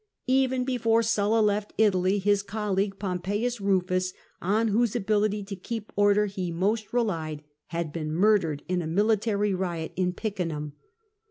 [0.33, 6.25] Even before Sulla left Italy, his colleague, Pompeius Rufus, on whose ability to keep order
[6.25, 10.73] he most relied, had been murdered in a military riot in Picenum.